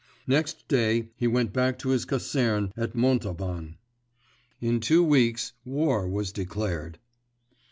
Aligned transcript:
Next 0.25 0.67
day 0.67 1.09
he 1.15 1.27
went 1.27 1.53
back 1.53 1.77
to 1.77 1.89
his 1.89 2.05
caserne 2.05 2.71
at 2.75 2.95
Montauban. 2.95 3.77
In 4.59 4.79
two 4.79 5.03
weeks 5.03 5.53
war 5.63 6.07
was 6.09 6.31
declared! 6.31 6.97